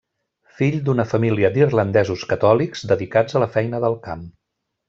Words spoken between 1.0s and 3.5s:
família d'irlandesos catòlics dedicats a